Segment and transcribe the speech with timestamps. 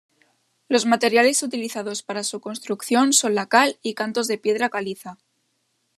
[0.67, 5.19] Los materiales utilizados para su construcción son la cal y cantos de piedra caliza.